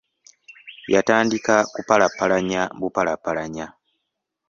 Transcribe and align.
Yatandiika 0.93 1.55
kupalappalanya 1.73 2.61
bupalappalanya. 2.79 3.65